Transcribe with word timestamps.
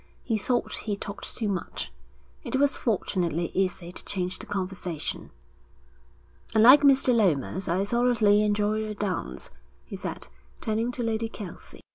He 0.23 0.35
thought 0.35 0.77
he 0.77 0.97
talked 0.97 1.35
too 1.37 1.47
much. 1.47 1.91
It 2.43 2.55
was 2.55 2.75
fortunately 2.75 3.51
easy 3.53 3.91
to 3.91 4.03
change 4.03 4.39
the 4.39 4.47
conversation. 4.47 5.29
'Unlike 6.55 6.81
Mr. 6.81 7.13
Lomas, 7.13 7.69
I 7.69 7.85
thoroughly 7.85 8.41
enjoy 8.41 8.83
a 8.87 8.95
dance,' 8.95 9.51
he 9.85 9.95
said, 9.95 10.27
turning 10.59 10.91
to 10.93 11.03
Lady 11.03 11.29
Kelsey. 11.29 11.81